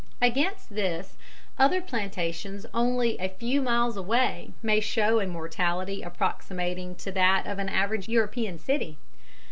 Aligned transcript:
Against 0.19 0.73
this, 0.73 1.15
other 1.59 1.79
plantations 1.79 2.65
only 2.73 3.19
a 3.19 3.29
few 3.29 3.61
miles 3.61 3.95
away 3.95 4.51
may 4.63 4.79
show 4.79 5.19
a 5.19 5.27
mortality 5.27 6.01
approximating 6.01 6.95
to 6.95 7.11
that 7.11 7.45
of 7.45 7.59
an 7.59 7.69
average 7.69 8.09
European 8.09 8.57
city. 8.57 8.97